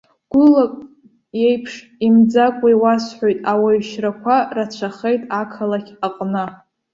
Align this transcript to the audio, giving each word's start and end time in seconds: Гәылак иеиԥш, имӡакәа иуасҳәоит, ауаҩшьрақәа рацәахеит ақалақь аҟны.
Гәылак 0.31 0.73
иеиԥш, 1.39 1.73
имӡакәа 2.05 2.67
иуасҳәоит, 2.71 3.39
ауаҩшьрақәа 3.51 4.35
рацәахеит 4.55 5.21
ақалақь 5.41 5.91
аҟны. 6.07 6.45